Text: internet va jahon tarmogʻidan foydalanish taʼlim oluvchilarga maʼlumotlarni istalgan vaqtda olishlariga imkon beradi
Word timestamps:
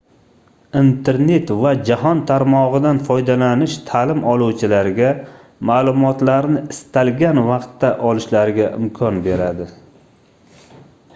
internet 0.79 1.51
va 1.63 1.73
jahon 1.89 2.21
tarmogʻidan 2.31 3.01
foydalanish 3.09 3.75
taʼlim 3.89 4.23
oluvchilarga 4.31 5.11
maʼlumotlarni 5.71 6.63
istalgan 6.77 7.41
vaqtda 7.51 7.91
olishlariga 8.13 8.67
imkon 8.79 9.21
beradi 9.29 9.69